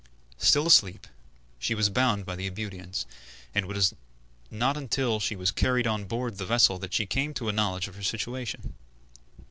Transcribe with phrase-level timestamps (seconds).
[0.39, 1.05] Still asleep,
[1.59, 3.05] she was bound by the Ebudians,
[3.53, 3.93] and it was
[4.49, 7.87] not until she was carried on board the vessel that she came to a knowledge
[7.87, 8.73] of her situation.